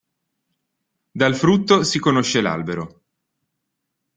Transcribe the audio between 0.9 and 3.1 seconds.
Dal frutto si conosce l'albero.